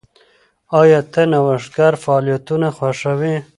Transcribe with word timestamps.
ایا 0.79 0.99
ته 1.11 1.21
نوښتګر 1.31 1.93
فعالیتونه 2.03 2.67
خوښوې؟ 2.77 3.35